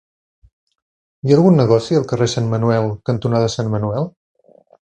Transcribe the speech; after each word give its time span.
Hi 1.25 1.33
ha 1.33 1.37
algun 1.37 1.59
negoci 1.63 1.99
al 1.99 2.09
carrer 2.13 2.31
Sant 2.35 2.51
Manuel 2.57 2.91
cantonada 3.11 3.55
Sant 3.59 3.73
Manuel? 3.75 4.13